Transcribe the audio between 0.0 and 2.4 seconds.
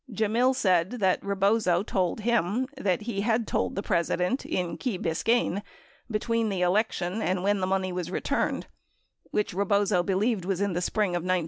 Gemmill said Rebozo told